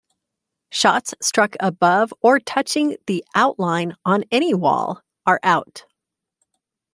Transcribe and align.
Shots 0.71 1.13
struck 1.21 1.55
above 1.59 2.11
or 2.21 2.39
touching 2.39 2.97
the 3.05 3.23
out 3.35 3.59
line, 3.59 3.93
on 4.03 4.23
any 4.31 4.51
wall, 4.55 5.03
are 5.27 5.39
out. 5.43 5.85